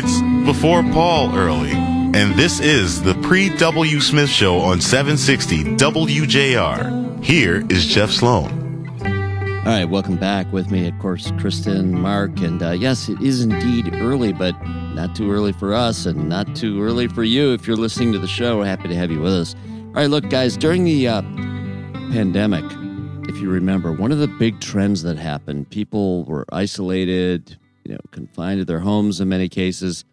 It's 0.00 0.22
before 0.46 0.84
Paul 0.84 1.36
early, 1.36 1.72
and 1.72 2.36
this 2.36 2.60
is 2.60 3.02
the 3.02 3.14
pre 3.14 3.48
W. 3.56 3.98
Smith 3.98 4.30
Show 4.30 4.60
on 4.60 4.80
760 4.80 5.76
WJR. 5.76 7.24
Here 7.24 7.66
is 7.68 7.84
Jeff 7.84 8.12
Sloan. 8.12 8.86
All 9.02 9.64
right, 9.64 9.86
welcome 9.86 10.16
back 10.16 10.52
with 10.52 10.70
me, 10.70 10.86
of 10.86 10.96
course, 11.00 11.32
Kristin, 11.32 11.90
Mark, 11.90 12.38
and 12.38 12.62
uh, 12.62 12.70
yes, 12.70 13.08
it 13.08 13.20
is 13.20 13.42
indeed 13.42 13.92
early, 13.94 14.32
but 14.32 14.54
not 14.94 15.16
too 15.16 15.32
early 15.32 15.50
for 15.50 15.74
us 15.74 16.06
and 16.06 16.28
not 16.28 16.54
too 16.54 16.80
early 16.80 17.08
for 17.08 17.24
you. 17.24 17.52
If 17.52 17.66
you're 17.66 17.76
listening 17.76 18.12
to 18.12 18.20
the 18.20 18.28
show, 18.28 18.62
happy 18.62 18.86
to 18.86 18.94
have 18.94 19.10
you 19.10 19.20
with 19.20 19.34
us. 19.34 19.56
All 19.78 19.94
right, 19.94 20.06
look, 20.08 20.30
guys, 20.30 20.56
during 20.56 20.84
the 20.84 21.08
uh, 21.08 21.22
pandemic, 22.12 22.64
if 23.28 23.40
you 23.40 23.50
remember, 23.50 23.90
one 23.90 24.12
of 24.12 24.18
the 24.18 24.28
big 24.28 24.60
trends 24.60 25.02
that 25.02 25.18
happened, 25.18 25.70
people 25.70 26.22
were 26.22 26.44
isolated, 26.52 27.58
you 27.88 27.94
know, 27.94 28.00
confined 28.10 28.60
to 28.60 28.64
their 28.66 28.80
homes 28.80 29.20
in 29.20 29.28
many 29.28 29.48
cases, 29.48 30.04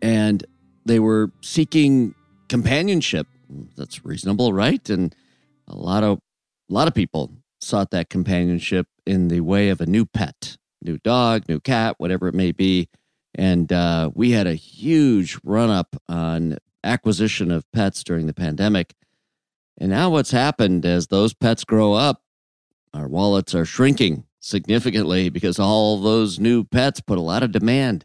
and 0.00 0.42
they 0.86 0.98
were 0.98 1.30
seeking 1.42 2.14
companionship. 2.48 3.26
That's 3.76 4.04
reasonable, 4.04 4.52
right? 4.54 4.88
And 4.88 5.14
a 5.68 5.76
lot 5.76 6.02
of 6.02 6.18
a 6.70 6.72
lot 6.72 6.88
of 6.88 6.94
people 6.94 7.30
sought 7.60 7.90
that 7.90 8.08
companionship 8.08 8.86
in 9.06 9.28
the 9.28 9.40
way 9.40 9.68
of 9.68 9.82
a 9.82 9.86
new 9.86 10.06
pet, 10.06 10.56
new 10.80 10.96
dog, 10.98 11.46
new 11.48 11.60
cat, 11.60 11.96
whatever 11.98 12.26
it 12.26 12.34
may 12.34 12.52
be. 12.52 12.88
And 13.34 13.70
uh, 13.70 14.10
we 14.14 14.30
had 14.30 14.46
a 14.46 14.54
huge 14.54 15.38
run 15.44 15.68
up 15.68 15.96
on 16.08 16.56
acquisition 16.82 17.50
of 17.50 17.70
pets 17.72 18.02
during 18.02 18.26
the 18.26 18.34
pandemic. 18.34 18.94
And 19.78 19.90
now, 19.90 20.08
what's 20.10 20.30
happened 20.30 20.86
as 20.86 21.08
those 21.08 21.34
pets 21.34 21.64
grow 21.64 21.92
up, 21.92 22.22
our 22.94 23.08
wallets 23.08 23.54
are 23.54 23.66
shrinking 23.66 24.24
significantly 24.40 25.28
because 25.28 25.58
all 25.58 25.98
those 25.98 26.40
new 26.40 26.64
pets 26.64 27.00
put 27.00 27.18
a 27.18 27.22
lot 27.22 27.42
of 27.42 27.52
demand 27.52 28.04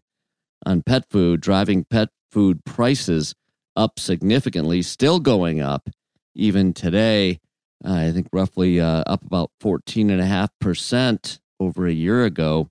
on 0.65 0.83
pet 0.83 1.09
food, 1.09 1.41
driving 1.41 1.85
pet 1.85 2.09
food 2.29 2.63
prices 2.65 3.33
up 3.75 3.99
significantly, 3.99 4.81
still 4.81 5.19
going 5.19 5.61
up 5.61 5.89
even 6.35 6.73
today. 6.73 7.39
Uh, 7.83 7.93
I 7.93 8.11
think 8.11 8.27
roughly 8.31 8.79
uh, 8.79 9.03
up 9.07 9.23
about 9.23 9.51
14.5% 9.61 11.39
over 11.59 11.87
a 11.87 11.93
year 11.93 12.25
ago, 12.25 12.69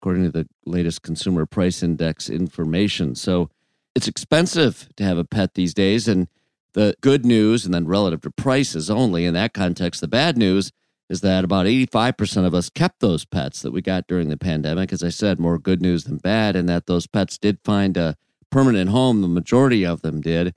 according 0.00 0.24
to 0.24 0.30
the 0.30 0.48
latest 0.66 1.02
Consumer 1.02 1.46
Price 1.46 1.82
Index 1.82 2.30
information. 2.30 3.14
So 3.14 3.50
it's 3.94 4.08
expensive 4.08 4.88
to 4.96 5.04
have 5.04 5.18
a 5.18 5.24
pet 5.24 5.54
these 5.54 5.74
days. 5.74 6.08
And 6.08 6.28
the 6.74 6.94
good 7.00 7.26
news, 7.26 7.64
and 7.64 7.74
then 7.74 7.86
relative 7.86 8.22
to 8.22 8.30
prices 8.30 8.90
only 8.90 9.24
in 9.24 9.34
that 9.34 9.52
context, 9.52 10.00
the 10.00 10.08
bad 10.08 10.38
news 10.38 10.72
is 11.12 11.20
that 11.20 11.44
about 11.44 11.66
85% 11.66 12.46
of 12.46 12.54
us 12.54 12.70
kept 12.70 13.00
those 13.00 13.26
pets 13.26 13.60
that 13.60 13.70
we 13.70 13.82
got 13.82 14.06
during 14.06 14.30
the 14.30 14.38
pandemic. 14.38 14.94
As 14.94 15.02
I 15.02 15.10
said, 15.10 15.38
more 15.38 15.58
good 15.58 15.82
news 15.82 16.04
than 16.04 16.16
bad, 16.16 16.56
and 16.56 16.66
that 16.70 16.86
those 16.86 17.06
pets 17.06 17.36
did 17.36 17.58
find 17.62 17.98
a 17.98 18.16
permanent 18.50 18.88
home. 18.88 19.20
The 19.20 19.28
majority 19.28 19.84
of 19.84 20.00
them 20.00 20.22
did. 20.22 20.54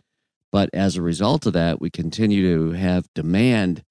But 0.54 0.70
as 0.72 0.96
a 0.96 1.02
result 1.02 1.46
of 1.46 1.52
that, 1.52 1.82
we 1.82 1.90
continue 1.90 2.70
to 2.70 2.72
have 2.72 3.14
demand 3.14 3.84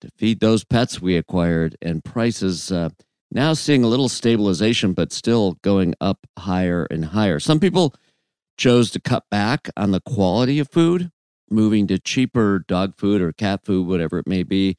to 0.00 0.08
feed 0.16 0.38
those 0.38 0.62
pets 0.62 1.02
we 1.02 1.16
acquired, 1.16 1.76
and 1.82 2.04
prices 2.04 2.70
uh, 2.70 2.90
now 3.32 3.54
seeing 3.54 3.82
a 3.82 3.88
little 3.88 4.08
stabilization, 4.08 4.92
but 4.92 5.12
still 5.12 5.54
going 5.62 5.92
up 6.00 6.24
higher 6.38 6.86
and 6.88 7.06
higher. 7.06 7.40
Some 7.40 7.58
people 7.58 7.96
chose 8.56 8.92
to 8.92 9.00
cut 9.00 9.24
back 9.28 9.70
on 9.76 9.90
the 9.90 10.00
quality 10.02 10.60
of 10.60 10.70
food, 10.70 11.10
moving 11.50 11.88
to 11.88 11.98
cheaper 11.98 12.60
dog 12.60 12.94
food 12.96 13.20
or 13.20 13.32
cat 13.32 13.64
food, 13.64 13.88
whatever 13.88 14.20
it 14.20 14.28
may 14.28 14.44
be. 14.44 14.76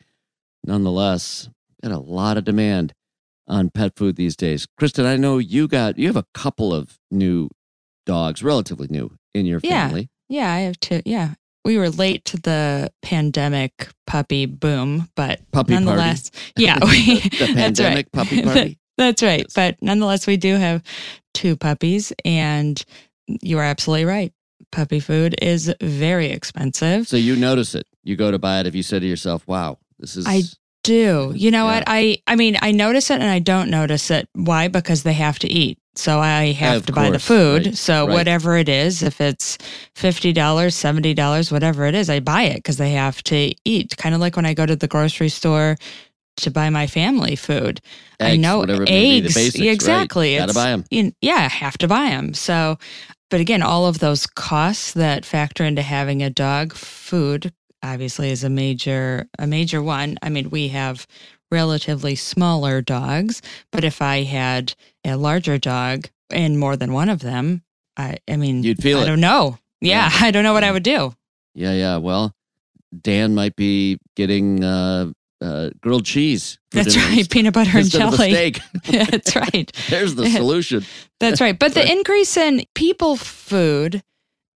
Nonetheless, 0.67 1.49
got 1.81 1.91
a 1.93 1.97
lot 1.97 2.37
of 2.37 2.43
demand 2.43 2.93
on 3.47 3.69
pet 3.69 3.93
food 3.95 4.17
these 4.17 4.35
days. 4.35 4.67
Kristin, 4.79 5.05
I 5.05 5.15
know 5.15 5.37
you 5.37 5.67
got 5.67 5.97
you 5.97 6.07
have 6.07 6.17
a 6.17 6.25
couple 6.33 6.73
of 6.73 6.99
new 7.09 7.49
dogs, 8.05 8.43
relatively 8.43 8.87
new 8.89 9.11
in 9.33 9.45
your 9.45 9.61
family. 9.61 10.09
Yeah, 10.29 10.51
I 10.51 10.59
have 10.59 10.79
two. 10.79 11.01
Yeah. 11.05 11.35
We 11.63 11.77
were 11.77 11.89
late 11.89 12.23
to 12.25 12.37
the 12.37 12.91
pandemic 13.01 13.89
puppy 14.05 14.45
boom, 14.45 15.09
but 15.15 15.39
Puppy 15.51 15.73
party. 15.73 15.85
nonetheless, 15.85 16.31
yeah, 16.57 16.79
we, 16.83 17.19
the 17.19 17.29
that's 17.39 17.53
pandemic 17.53 18.07
right. 18.07 18.11
puppy 18.11 18.41
party. 18.43 18.79
That's 18.97 19.21
right. 19.21 19.39
Yes. 19.41 19.53
But 19.53 19.77
nonetheless, 19.81 20.27
we 20.27 20.37
do 20.37 20.55
have 20.55 20.81
two 21.33 21.55
puppies, 21.55 22.13
and 22.25 22.81
you 23.41 23.57
are 23.59 23.63
absolutely 23.63 24.05
right. 24.05 24.33
Puppy 24.71 24.99
food 24.99 25.35
is 25.41 25.73
very 25.81 26.27
expensive. 26.27 27.07
So 27.07 27.15
you 27.17 27.35
notice 27.35 27.75
it. 27.75 27.85
You 28.03 28.15
go 28.15 28.31
to 28.31 28.39
buy 28.39 28.59
it 28.61 28.67
if 28.67 28.75
you 28.75 28.83
say 28.83 28.99
to 28.99 29.05
yourself, 29.05 29.45
"Wow, 29.47 29.77
this 29.99 30.15
is 30.17 30.25
I 30.27 30.43
do. 30.83 31.33
You 31.35 31.51
know 31.51 31.65
Yeah. 31.65 31.75
what? 31.75 31.83
I 31.87 32.17
I 32.27 32.35
mean, 32.35 32.57
I 32.61 32.71
notice 32.71 33.09
it 33.09 33.15
and 33.15 33.29
I 33.29 33.39
don't 33.39 33.69
notice 33.69 34.09
it. 34.11 34.29
Why? 34.33 34.67
Because 34.67 35.03
they 35.03 35.13
have 35.13 35.39
to 35.39 35.47
eat. 35.49 35.77
So 35.95 36.19
I 36.19 36.51
have 36.51 36.77
Of 36.77 36.85
to 36.87 36.93
buy 36.93 37.09
the 37.09 37.17
food. 37.19 37.65
right, 37.65 37.75
so 37.77 38.05
right. 38.05 38.13
whatever 38.13 38.55
it 38.55 38.69
is, 38.69 39.01
if 39.01 39.19
it's 39.19 39.57
$50, 39.95 40.31
$70, 40.35 41.51
whatever 41.51 41.85
it 41.85 41.95
is, 41.95 42.09
I 42.09 42.19
buy 42.19 42.43
it 42.43 42.57
because 42.57 42.77
they 42.77 42.91
have 42.91 43.23
to 43.23 43.51
eat. 43.65 43.97
Kind 43.97 44.13
of 44.13 44.21
like 44.21 44.35
when 44.35 44.45
I 44.45 44.53
go 44.53 44.65
to 44.67 44.75
the 44.75 44.87
grocery 44.87 45.29
store 45.29 45.75
to 46.37 46.51
buy 46.51 46.69
my 46.69 46.85
family 46.85 47.35
food. 47.35 47.81
I 48.19 48.37
know 48.37 48.59
whatever 48.59 48.83
it 48.83 48.89
may 48.89 49.21
be, 49.21 49.25
eggs. 49.25 49.33
the 49.33 49.39
basics, 49.39 49.59
right? 49.59 49.69
exactly. 49.73 50.37
Gotta 50.37 50.53
buy 50.53 50.69
them. 50.69 50.85
in, 50.91 51.15
yeah, 51.19 51.33
I 51.35 51.47
have 51.47 51.79
to 51.79 51.87
buy 51.87 52.09
them. 52.09 52.35
So, 52.35 52.77
but 53.31 53.41
again, 53.41 53.63
all 53.63 53.87
of 53.87 53.97
those 53.97 54.27
costs 54.27 54.93
that 54.93 55.25
factor 55.25 55.63
into 55.63 55.81
having 55.81 56.21
a 56.21 56.29
dog, 56.29 56.73
food 56.73 57.51
obviously 57.83 58.29
is 58.31 58.43
a 58.43 58.49
major 58.49 59.27
a 59.39 59.47
major 59.47 59.81
one. 59.81 60.17
I 60.21 60.29
mean, 60.29 60.49
we 60.49 60.69
have 60.69 61.07
relatively 61.51 62.15
smaller 62.15 62.81
dogs, 62.81 63.41
but 63.71 63.83
if 63.83 64.01
I 64.01 64.23
had 64.23 64.73
a 65.05 65.15
larger 65.15 65.57
dog 65.57 66.09
and 66.29 66.59
more 66.59 66.75
than 66.75 66.91
one 66.93 67.09
of 67.09 67.19
them, 67.19 67.63
I 67.95 68.17
I 68.29 68.35
mean, 68.37 68.63
You'd 68.63 68.81
feel 68.81 68.99
I 68.99 69.03
it. 69.03 69.07
don't 69.07 69.21
know. 69.21 69.57
Yeah, 69.81 70.09
I 70.21 70.31
don't 70.31 70.43
know 70.43 70.53
what 70.53 70.63
I 70.63 70.71
would 70.71 70.83
do. 70.83 71.13
Yeah, 71.55 71.73
yeah. 71.73 71.97
Well, 71.97 72.33
Dan 73.01 73.33
might 73.35 73.55
be 73.55 73.97
getting 74.15 74.63
uh, 74.63 75.11
uh, 75.41 75.69
grilled 75.81 76.05
cheese. 76.05 76.57
That's 76.71 76.95
right, 76.97 77.29
peanut 77.31 77.53
butter 77.53 77.69
and 77.71 77.79
instead 77.79 78.01
of 78.01 78.13
a 78.13 78.17
jelly. 78.17 78.31
steak. 78.31 78.59
That's 79.11 79.35
right. 79.35 79.71
There's 79.89 80.15
the 80.15 80.29
solution. 80.29 80.85
That's 81.19 81.41
right. 81.41 81.57
But 81.57 81.73
the 81.73 81.89
increase 81.91 82.37
in 82.37 82.65
people 82.75 83.15
food, 83.17 84.03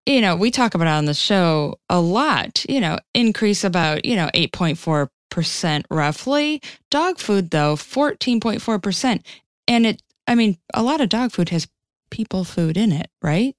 you 0.06 0.22
know, 0.22 0.36
we 0.36 0.52
talk 0.52 0.74
about 0.76 0.88
it 0.88 0.92
on 0.92 1.06
the 1.06 1.14
show 1.14 1.78
a 1.90 2.00
lot, 2.02 2.66
you 2.68 2.82
know, 2.82 2.98
increase 3.14 3.64
about, 3.64 4.06
you 4.06 4.16
know, 4.16 4.30
8.4% 4.34 5.84
roughly. 5.90 6.62
Dog 6.90 7.20
food, 7.20 7.52
though, 7.52 7.76
14.4%. 7.76 9.22
And 9.68 9.86
it, 9.86 10.02
I 10.28 10.36
mean, 10.36 10.58
a 10.74 10.84
lot 10.84 11.02
of 11.02 11.10
dog 11.10 11.32
food 11.32 11.50
has 11.50 11.68
people 12.10 12.44
food 12.44 12.78
in 12.78 12.92
it, 12.92 13.10
right? 13.22 13.56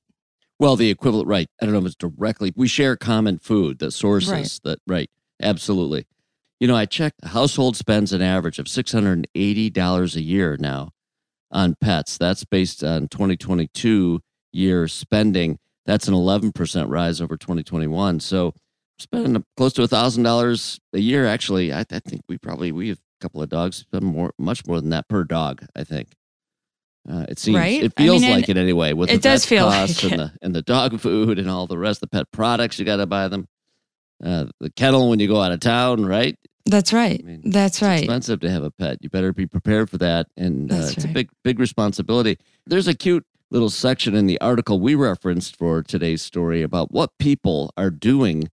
Well, 0.58 0.76
the 0.76 0.90
equivalent, 0.90 1.28
right? 1.28 1.48
I 1.60 1.64
don't 1.64 1.72
know 1.72 1.80
if 1.80 1.86
it's 1.86 1.94
directly. 1.94 2.52
We 2.54 2.68
share 2.68 2.96
common 2.96 3.38
food, 3.38 3.78
the 3.78 3.90
sources 3.90 4.30
Right. 4.30 4.60
that, 4.64 4.78
right? 4.86 5.10
Absolutely. 5.42 6.06
You 6.60 6.68
know, 6.68 6.76
I 6.76 6.86
checked. 6.86 7.24
Household 7.24 7.76
spends 7.76 8.12
an 8.12 8.22
average 8.22 8.60
of 8.60 8.68
six 8.68 8.92
hundred 8.92 9.12
and 9.14 9.28
eighty 9.34 9.70
dollars 9.70 10.14
a 10.14 10.20
year 10.20 10.56
now 10.60 10.90
on 11.50 11.74
pets. 11.80 12.16
That's 12.16 12.44
based 12.44 12.84
on 12.84 13.08
2022 13.08 14.20
year 14.52 14.86
spending. 14.86 15.58
That's 15.86 16.08
an 16.08 16.14
11 16.14 16.52
percent 16.52 16.88
rise 16.88 17.20
over 17.20 17.36
2021. 17.36 18.20
So, 18.20 18.54
spending 18.98 19.44
close 19.56 19.72
to 19.74 19.82
a 19.82 19.88
thousand 19.88 20.22
dollars 20.22 20.78
a 20.92 20.98
year. 21.00 21.26
Actually, 21.26 21.72
I, 21.72 21.80
I 21.80 21.98
think 22.00 22.22
we 22.28 22.38
probably 22.38 22.72
we 22.72 22.88
have 22.88 22.98
a 22.98 23.22
couple 23.24 23.42
of 23.42 23.48
dogs 23.48 23.76
spend 23.78 24.04
more, 24.04 24.32
much 24.38 24.66
more 24.66 24.80
than 24.80 24.90
that 24.90 25.08
per 25.08 25.24
dog. 25.24 25.64
I 25.74 25.84
think. 25.84 26.12
Uh, 27.10 27.26
it 27.28 27.36
seems 27.40 27.56
Right? 27.58 27.82
it 27.82 27.92
I 27.96 28.02
feels 28.04 28.22
mean, 28.22 28.30
like 28.30 28.48
it 28.48 28.56
anyway. 28.56 28.92
With 28.92 29.10
it 29.10 29.14
the 29.14 29.20
does 29.22 29.44
feel 29.44 29.66
like 29.66 30.02
and 30.04 30.12
the 30.20 30.32
and 30.40 30.54
the 30.54 30.62
dog 30.62 31.00
food 31.00 31.38
and 31.40 31.50
all 31.50 31.66
the 31.66 31.78
rest, 31.78 32.00
the 32.00 32.06
pet 32.06 32.26
products 32.32 32.78
you 32.78 32.84
got 32.84 32.96
to 32.98 33.06
buy 33.06 33.26
them. 33.26 33.48
Uh, 34.24 34.46
the 34.60 34.70
kennel 34.70 35.10
when 35.10 35.18
you 35.18 35.26
go 35.26 35.40
out 35.42 35.50
of 35.50 35.58
town, 35.58 36.06
right? 36.06 36.36
That's 36.64 36.92
right. 36.92 37.20
I 37.20 37.26
mean, 37.26 37.42
That's 37.50 37.78
It's 37.78 37.82
right. 37.82 37.98
expensive 38.04 38.38
to 38.40 38.50
have 38.50 38.62
a 38.62 38.70
pet. 38.70 38.98
You 39.00 39.10
better 39.10 39.32
be 39.32 39.46
prepared 39.48 39.90
for 39.90 39.98
that, 39.98 40.28
and 40.36 40.70
uh, 40.70 40.76
it's 40.92 41.04
a 41.04 41.08
big, 41.08 41.28
big 41.42 41.58
responsibility. 41.58 42.38
There's 42.66 42.86
a 42.86 42.94
cute 42.94 43.26
little 43.52 43.70
section 43.70 44.14
in 44.14 44.26
the 44.26 44.40
article 44.40 44.80
we 44.80 44.94
referenced 44.94 45.56
for 45.56 45.82
today's 45.82 46.22
story 46.22 46.62
about 46.62 46.90
what 46.90 47.10
people 47.18 47.70
are 47.76 47.90
doing 47.90 48.48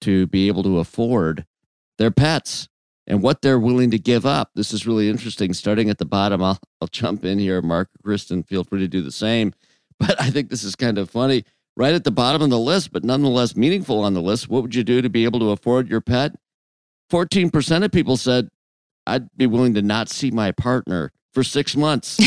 to 0.00 0.26
be 0.28 0.48
able 0.48 0.62
to 0.62 0.78
afford 0.78 1.44
their 1.98 2.10
pets 2.10 2.68
and 3.06 3.22
what 3.22 3.42
they're 3.42 3.60
willing 3.60 3.90
to 3.90 3.98
give 3.98 4.24
up. 4.24 4.50
This 4.54 4.72
is 4.72 4.86
really 4.86 5.10
interesting. 5.10 5.52
Starting 5.52 5.90
at 5.90 5.98
the 5.98 6.06
bottom, 6.06 6.42
I'll, 6.42 6.58
I'll 6.80 6.88
jump 6.88 7.22
in 7.22 7.38
here. 7.38 7.60
Mark, 7.60 7.90
Kristin, 8.02 8.46
feel 8.46 8.64
free 8.64 8.80
to 8.80 8.88
do 8.88 9.02
the 9.02 9.12
same. 9.12 9.52
But 10.00 10.20
I 10.20 10.30
think 10.30 10.50
this 10.50 10.64
is 10.64 10.74
kind 10.74 10.98
of 10.98 11.08
funny. 11.08 11.44
Right 11.76 11.94
at 11.94 12.02
the 12.02 12.10
bottom 12.10 12.42
of 12.42 12.50
the 12.50 12.58
list, 12.58 12.92
but 12.92 13.04
nonetheless 13.04 13.54
meaningful 13.54 14.00
on 14.00 14.12
the 14.12 14.20
list. 14.20 14.48
What 14.48 14.62
would 14.62 14.74
you 14.74 14.82
do 14.82 15.00
to 15.00 15.08
be 15.08 15.22
able 15.22 15.38
to 15.38 15.50
afford 15.50 15.88
your 15.88 16.00
pet? 16.00 16.34
14% 17.12 17.84
of 17.84 17.92
people 17.92 18.16
said, 18.16 18.48
I'd 19.06 19.28
be 19.36 19.46
willing 19.46 19.74
to 19.74 19.82
not 19.82 20.08
see 20.08 20.32
my 20.32 20.50
partner 20.50 21.12
for 21.34 21.42
six 21.44 21.76
months. 21.76 22.18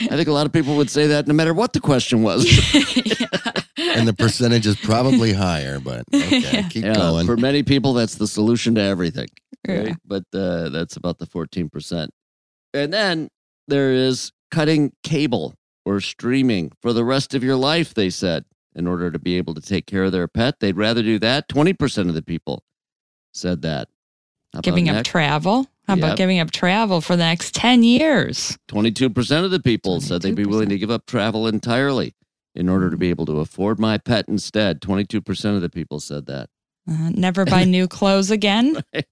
I 0.00 0.16
think 0.16 0.28
a 0.28 0.32
lot 0.32 0.46
of 0.46 0.52
people 0.52 0.76
would 0.76 0.90
say 0.90 1.06
that 1.08 1.26
no 1.26 1.34
matter 1.34 1.54
what 1.54 1.72
the 1.72 1.80
question 1.80 2.22
was. 2.22 2.44
and 3.78 4.08
the 4.08 4.14
percentage 4.16 4.66
is 4.66 4.76
probably 4.76 5.32
higher, 5.32 5.78
but 5.80 6.02
okay, 6.14 6.40
Yeah. 6.40 6.68
keep 6.68 6.84
Yeah, 6.84 6.94
going. 6.94 7.26
for 7.26 7.36
many 7.36 7.62
people, 7.62 7.92
that's 7.92 8.14
the 8.16 8.26
solution 8.26 8.74
to 8.76 8.80
everything. 8.80 9.28
Yeah. 9.68 9.94
But 10.04 10.24
uh, 10.34 10.70
that's 10.70 10.96
about 10.96 11.18
the 11.18 11.26
14%. 11.26 12.08
And 12.74 12.92
then 12.92 13.28
there 13.66 13.92
is 13.92 14.32
cutting 14.50 14.92
cable 15.02 15.54
or 15.84 16.00
streaming 16.00 16.72
for 16.80 16.92
the 16.92 17.04
rest 17.04 17.34
of 17.34 17.42
your 17.44 17.56
life, 17.56 17.94
they 17.94 18.10
said, 18.10 18.44
in 18.74 18.86
order 18.86 19.10
to 19.10 19.18
be 19.18 19.36
able 19.36 19.54
to 19.54 19.60
take 19.60 19.86
care 19.86 20.04
of 20.04 20.12
their 20.12 20.28
pet. 20.28 20.60
They'd 20.60 20.76
rather 20.76 21.02
do 21.02 21.18
that. 21.18 21.48
20% 21.48 22.08
of 22.08 22.14
the 22.14 22.22
people 22.22 22.62
said 23.32 23.62
that. 23.62 23.88
How 24.54 24.60
Giving 24.60 24.88
up 24.88 24.96
next? 24.96 25.08
travel. 25.10 25.66
How 25.88 25.94
Yep. 25.94 26.04
about 26.04 26.16
giving 26.18 26.38
up 26.38 26.50
travel 26.50 27.00
for 27.00 27.16
the 27.16 27.24
next 27.24 27.54
10 27.54 27.82
years? 27.82 28.58
22% 28.68 29.44
of 29.44 29.50
the 29.50 29.58
people 29.58 30.02
said 30.02 30.20
they'd 30.20 30.34
be 30.34 30.44
willing 30.44 30.68
to 30.68 30.76
give 30.78 30.90
up 30.90 31.06
travel 31.06 31.46
entirely 31.48 32.12
in 32.54 32.68
order 32.68 32.90
to 32.90 32.96
be 32.98 33.08
able 33.08 33.24
to 33.24 33.40
afford 33.40 33.80
my 33.80 33.96
pet 33.96 34.26
instead. 34.28 34.82
22% 34.82 35.54
of 35.56 35.62
the 35.62 35.70
people 35.70 35.98
said 35.98 36.26
that. 36.26 36.50
Uh, 36.90 37.08
never 37.10 37.46
buy 37.46 37.64
new 37.64 37.88
clothes 37.88 38.30
again. 38.30 38.76
I 38.94 39.02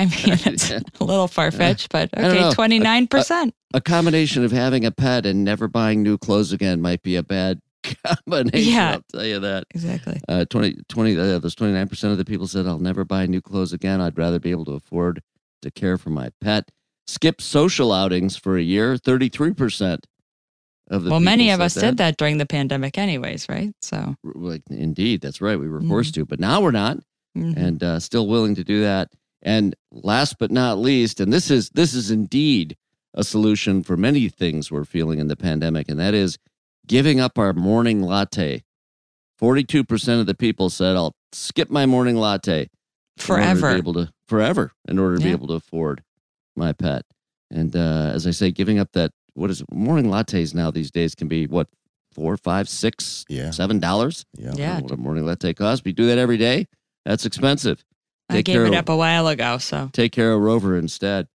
mean, 0.00 0.10
it's 0.46 0.70
a 0.70 0.82
little 1.00 1.28
far 1.28 1.52
fetched, 1.52 1.90
but 1.92 2.10
okay, 2.16 2.40
29%. 2.40 3.52
A 3.74 3.80
combination 3.80 4.44
of 4.44 4.50
having 4.50 4.84
a 4.84 4.90
pet 4.90 5.26
and 5.26 5.44
never 5.44 5.68
buying 5.68 6.02
new 6.02 6.18
clothes 6.18 6.52
again 6.52 6.80
might 6.80 7.04
be 7.04 7.14
a 7.14 7.22
bad 7.22 7.60
combination. 8.04 8.72
Yeah. 8.72 8.92
I'll 8.94 9.04
tell 9.12 9.24
you 9.26 9.38
that. 9.40 9.64
exactly. 9.70 10.20
Uh, 10.28 10.44
20, 10.44 10.76
20 10.88 11.18
uh, 11.18 11.38
those 11.38 11.54
29% 11.54 12.10
of 12.10 12.18
the 12.18 12.24
people 12.24 12.48
said, 12.48 12.66
I'll 12.66 12.80
never 12.80 13.04
buy 13.04 13.26
new 13.26 13.40
clothes 13.40 13.72
again. 13.72 14.00
I'd 14.00 14.18
rather 14.18 14.40
be 14.40 14.50
able 14.50 14.64
to 14.64 14.72
afford 14.72 15.22
to 15.62 15.70
care 15.70 15.98
for 15.98 16.10
my 16.10 16.30
pet. 16.40 16.70
Skip 17.06 17.40
social 17.40 17.92
outings 17.92 18.36
for 18.36 18.56
a 18.56 18.62
year, 18.62 18.96
33% 18.96 19.98
of 20.90 21.04
the 21.04 21.10
Well, 21.10 21.20
many 21.20 21.50
of 21.50 21.60
us 21.60 21.74
did 21.74 21.96
that 21.98 22.16
during 22.16 22.38
the 22.38 22.46
pandemic, 22.46 22.98
anyways, 22.98 23.48
right? 23.48 23.72
So, 23.82 24.16
Like, 24.22 24.62
indeed, 24.70 25.20
that's 25.20 25.40
right. 25.40 25.58
We 25.58 25.68
were 25.68 25.80
Mhm. 25.80 25.88
forced 25.88 26.14
to, 26.14 26.24
but 26.24 26.40
now 26.40 26.60
we're 26.60 26.70
not. 26.72 26.98
mhm. 27.38 27.56
and 27.56 27.80
uh, 27.84 28.00
still 28.00 28.26
willing 28.26 28.56
to 28.56 28.64
do 28.64 28.80
that. 28.80 29.12
And 29.40 29.76
last 29.92 30.36
but 30.40 30.50
not 30.50 30.78
least, 30.78 31.20
and 31.20 31.32
this 31.32 31.48
is 31.48 31.70
this 31.70 31.94
is 31.94 32.10
indeed 32.10 32.76
a 33.14 33.22
solution 33.22 33.84
for 33.84 33.96
many 33.96 34.28
things 34.28 34.70
we're 34.72 34.84
feeling 34.84 35.20
in 35.20 35.28
the 35.28 35.36
pandemic, 35.36 35.88
and 35.88 35.98
that 36.00 36.12
is 36.12 36.38
giving 36.88 37.20
up 37.20 37.38
our 37.38 37.52
morning 37.52 38.02
latte. 38.02 38.64
Forty-two 39.38 39.84
percent 39.84 40.20
of 40.20 40.26
the 40.26 40.34
people 40.34 40.70
said, 40.70 40.96
"I'll 40.96 41.14
skip 41.32 41.70
my 41.70 41.86
morning 41.86 42.16
latte 42.16 42.52
order 42.58 42.68
to 43.18 43.24
forever. 43.24 43.72
be 43.74 43.78
able 43.78 43.92
to 43.94 44.12
forever 44.30 44.72
in 44.88 44.98
order 44.98 45.18
to 45.18 45.22
be 45.22 45.30
able 45.30 45.48
to 45.48 45.54
afford 45.54 46.02
my 46.56 46.72
pet." 46.72 47.04
And 47.50 47.74
uh, 47.76 48.12
as 48.14 48.26
I 48.26 48.30
say, 48.30 48.50
giving 48.50 48.78
up 48.78 48.92
that 48.92 49.10
what 49.34 49.50
is 49.50 49.60
it? 49.60 49.66
morning 49.72 50.06
lattes 50.06 50.54
now 50.54 50.70
these 50.70 50.90
days 50.90 51.14
can 51.14 51.28
be 51.28 51.46
what 51.46 51.68
four, 52.12 52.36
five, 52.36 52.68
six, 52.68 53.24
Yeah. 53.28 53.50
seven 53.50 53.78
dollars. 53.80 54.24
Yeah. 54.36 54.52
Yeah. 54.54 54.80
what 54.80 54.90
a 54.92 54.96
morning 54.96 55.26
latte 55.26 55.52
costs. 55.54 55.84
We 55.84 55.92
do 55.92 56.06
that 56.06 56.18
every 56.18 56.36
day. 56.38 56.66
That's 57.04 57.26
expensive. 57.26 57.84
I 58.28 58.42
gave 58.42 58.54
care 58.54 58.64
it 58.66 58.68
of- 58.68 58.74
up 58.74 58.88
a 58.88 58.96
while 58.96 59.26
ago. 59.28 59.58
So, 59.58 59.90
take 59.92 60.12
care 60.12 60.32
of 60.32 60.40
Rover 60.40 60.76
instead. 60.78 61.26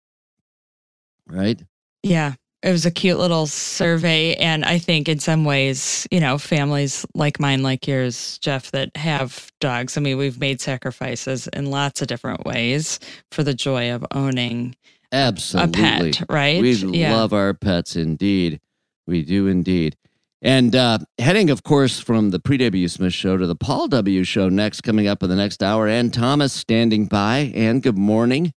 Right? 1.27 1.61
yeah, 2.03 2.33
it 2.65 2.71
was 2.71 2.83
a 2.83 2.91
cute 2.91 3.19
little 3.19 3.45
survey. 3.45 4.33
And 4.35 4.65
I 4.65 4.79
think 4.79 5.07
in 5.07 5.19
some 5.19 5.45
ways, 5.45 6.07
you 6.09 6.19
know, 6.19 6.39
families 6.39 7.05
like 7.13 7.39
mine, 7.39 7.61
like 7.61 7.87
yours, 7.87 8.39
Jeff, 8.39 8.71
that 8.71 8.89
have 8.97 9.51
dogs, 9.59 9.95
I 9.97 10.01
mean, 10.01 10.17
we've 10.17 10.39
made 10.39 10.59
sacrifices 10.59 11.47
in 11.49 11.69
lots 11.69 12.01
of 12.01 12.07
different 12.07 12.43
ways 12.43 12.99
for 13.31 13.43
the 13.43 13.53
joy 13.53 13.91
of 13.91 14.03
owning 14.09 14.75
Absolutely. 15.11 15.79
a 15.79 15.83
pet, 15.83 16.23
right? 16.27 16.59
We 16.59 16.73
yeah. 16.73 17.13
love 17.13 17.33
our 17.33 17.53
pets 17.53 17.95
indeed. 17.95 18.59
We 19.05 19.21
do 19.21 19.45
indeed. 19.45 19.95
And 20.41 20.75
uh, 20.75 20.97
heading, 21.19 21.51
of 21.51 21.61
course, 21.61 21.99
from 21.99 22.31
the 22.31 22.39
pre 22.39 22.57
W. 22.57 22.87
Smith 22.87 23.13
show 23.13 23.37
to 23.37 23.45
the 23.45 23.55
Paul 23.55 23.87
W. 23.89 24.23
show 24.23 24.49
next, 24.49 24.81
coming 24.81 25.07
up 25.07 25.21
in 25.21 25.29
the 25.29 25.35
next 25.35 25.61
hour. 25.61 25.87
And 25.87 26.11
Thomas 26.11 26.51
standing 26.51 27.05
by. 27.05 27.51
And 27.53 27.83
good 27.83 27.97
morning. 27.97 28.54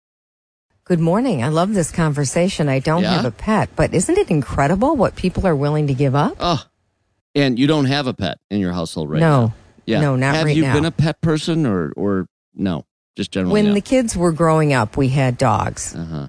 Good 0.89 1.01
morning. 1.01 1.43
I 1.45 1.49
love 1.49 1.75
this 1.75 1.91
conversation. 1.93 2.69
I 2.71 2.79
don't 2.79 3.03
Yeah? 3.03 3.13
have 3.17 3.27
a 3.27 3.31
pet, 3.31 3.69
but 3.77 3.93
isn't 3.93 4.17
it 4.17 4.31
incredible 4.31 4.97
what 4.97 5.17
people 5.17 5.47
are 5.47 5.55
willing 5.55 5.87
to 5.89 5.93
give 5.95 6.15
up? 6.15 6.35
Oh, 6.41 6.65
and 7.35 7.59
you 7.59 7.67
don't 7.67 7.85
have 7.85 8.07
a 8.07 8.15
pet 8.15 8.39
in 8.51 8.59
your 8.59 8.73
household 8.73 9.11
right 9.11 9.21
no. 9.21 9.47
now. 9.49 9.55
Yeah. 9.85 10.01
No, 10.01 10.17
not 10.17 10.35
Have 10.35 10.47
right 10.47 10.57
you 10.57 10.63
been 10.63 10.87
a 10.87 10.91
pet 10.91 11.21
person 11.21 11.67
or, 11.67 11.93
or 11.95 12.27
no? 12.55 12.87
Just 13.17 13.31
generally. 13.33 13.53
When 13.53 13.67
no. 13.67 13.75
the 13.75 13.81
kids 13.83 14.17
were 14.17 14.33
growing 14.33 14.73
up, 14.73 14.97
we 14.97 15.09
had 15.09 15.37
dogs, 15.37 15.95
uh-huh. 15.95 16.29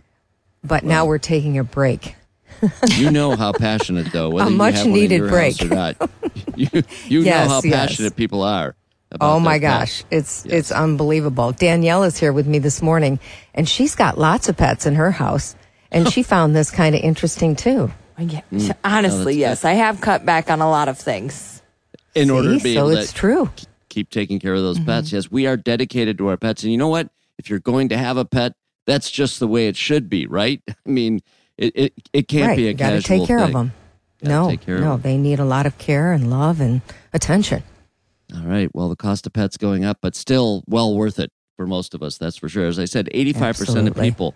but 0.62 0.84
now 0.84 1.06
we're 1.06 1.18
taking 1.20 1.58
a 1.58 1.64
break. 1.64 2.16
You 2.98 3.10
know 3.10 3.38
how 3.38 3.54
passionate, 3.58 4.12
though, 4.12 4.30
whether 4.32 4.50
A 4.50 4.52
you 4.52 4.58
much 4.58 4.74
have 4.76 4.88
one 4.88 4.94
in 4.96 5.00
needed 5.02 5.30
break. 5.30 5.62
or 5.62 5.68
not. 5.68 5.96
You, 6.58 6.68
you 7.06 7.22
Yes, 7.22 7.48
know 7.48 7.54
how 7.56 7.62
yes. 7.64 7.74
passionate 7.74 8.18
people 8.18 8.44
are. 8.44 8.76
About 9.12 9.36
Oh 9.36 9.40
my 9.40 9.58
their 9.58 9.70
pets. 9.72 10.02
gosh, 10.02 10.04
it's 10.12 10.46
Yes. 10.46 10.54
it's 10.60 10.72
unbelievable. 10.72 11.52
Danielle 11.52 12.04
is 12.04 12.18
here 12.18 12.32
with 12.32 12.46
me 12.48 12.60
this 12.60 12.82
morning, 12.82 13.20
and 13.56 13.68
she's 13.68 13.96
got 13.96 14.18
lots 14.20 14.50
of 14.50 14.56
pets 14.58 14.86
in 14.86 14.96
her 14.96 15.12
house, 15.12 15.56
and 15.92 16.08
she 16.12 16.22
found 16.34 16.56
this 16.56 16.70
kind 16.70 16.96
of 16.96 17.02
interesting 17.02 17.56
too. 17.56 17.92
Yeah, 18.20 18.42
Mm. 18.54 18.76
honestly, 18.84 19.36
No, 19.36 19.40
yes. 19.40 19.66
I 19.66 19.74
have 19.74 20.02
cut 20.02 20.26
back 20.26 20.52
on 20.52 20.62
a 20.62 20.70
lot 20.70 20.90
of 20.90 20.98
things. 21.00 21.62
In 22.16 22.30
order 22.30 22.54
to 22.54 22.60
See? 22.60 22.64
be 22.72 22.74
so 22.76 22.90
able 22.90 22.98
it's 22.98 23.14
to 23.14 23.18
true. 23.18 23.50
keep 23.88 24.10
taking 24.10 24.40
care 24.40 24.54
of 24.54 24.62
those 24.62 24.78
Mm-hmm. 24.78 24.86
pets. 24.90 25.12
Yes, 25.14 25.32
we 25.32 25.48
are 25.48 25.56
dedicated 25.58 26.18
to 26.20 26.28
our 26.28 26.38
pets. 26.38 26.64
And 26.64 26.72
you 26.72 26.78
know 26.78 26.90
what? 26.90 27.10
If 27.38 27.50
you're 27.50 27.60
going 27.60 27.90
to 27.90 27.98
have 27.98 28.18
a 28.18 28.26
pet, 28.26 28.54
that's 28.86 29.10
just 29.10 29.40
the 29.40 29.48
way 29.48 29.68
it 29.68 29.78
should 29.78 30.10
be, 30.10 30.28
right? 30.28 30.62
I 30.70 30.74
mean, 30.90 31.22
it 31.58 31.72
it, 31.76 31.94
it 32.14 32.28
can't 32.28 32.48
right, 32.50 32.58
be 32.58 32.66
a 32.66 32.68
you 32.70 32.74
got 32.74 32.90
to 32.92 32.96
casual 33.02 33.20
take 33.20 33.28
care 33.28 33.38
thing. 33.40 33.48
of 33.48 33.54
them. 33.54 33.72
Gotta 34.22 34.34
No, 34.36 34.50
take 34.50 34.62
care 34.62 34.76
of 34.76 34.82
no, 34.82 34.94
'em. 34.96 35.02
they 35.02 35.18
need 35.18 35.40
a 35.40 35.46
lot 35.46 35.66
of 35.66 35.78
care 35.78 36.12
and 36.12 36.30
love 36.30 36.60
and 36.60 36.82
attention. 37.14 37.64
All 38.36 38.46
right. 38.46 38.70
Well, 38.74 38.90
the 38.90 38.96
cost 38.96 39.26
of 39.26 39.34
pets 39.34 39.58
going 39.58 39.86
up, 39.86 40.00
but 40.02 40.16
still 40.16 40.64
well 40.68 40.96
worth 40.96 41.20
it 41.20 41.32
for 41.58 41.66
most 41.66 41.94
of 41.94 42.04
us. 42.04 42.18
That's 42.18 42.38
for 42.38 42.48
sure. 42.48 42.68
As 42.68 42.80
I 42.80 42.86
said, 42.86 43.10
85% 43.14 43.88
of 43.88 43.96
people 43.96 44.36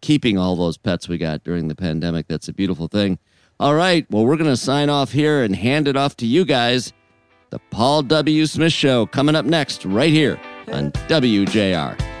keeping 0.00 0.38
all 0.38 0.56
those 0.56 0.76
pets 0.76 1.08
we 1.08 1.18
got 1.18 1.44
during 1.44 1.68
the 1.68 1.74
pandemic. 1.74 2.26
That's 2.28 2.48
a 2.48 2.52
beautiful 2.52 2.88
thing. 2.88 3.18
All 3.60 3.74
right. 3.74 4.06
Well, 4.10 4.24
we're 4.24 4.36
going 4.36 4.50
to 4.50 4.56
sign 4.56 4.90
off 4.90 5.12
here 5.12 5.42
and 5.42 5.54
hand 5.54 5.88
it 5.88 5.96
off 5.96 6.16
to 6.18 6.26
you 6.26 6.44
guys. 6.44 6.92
The 7.50 7.58
Paul 7.70 8.02
W. 8.02 8.46
Smith 8.46 8.72
Show 8.72 9.06
coming 9.06 9.36
up 9.36 9.44
next, 9.44 9.84
right 9.84 10.12
here 10.12 10.40
on 10.72 10.90
WJR. 10.92 12.13